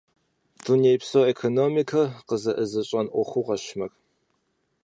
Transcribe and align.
Дунейпсо 0.63 1.19
экономикэр 1.31 2.07
къызэӀызыщӀэн 2.27 3.07
Ӏуэхугъуэщ 3.11 3.65
мыр. 3.77 3.91